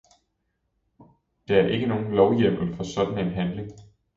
Der 1.47 1.61
er 1.61 1.67
ikke 1.67 1.85
nogen 1.85 2.11
lovhjemmel 2.15 2.75
for 2.75 2.83
sådan 2.83 3.27
en 3.27 3.33
handling. 3.33 3.71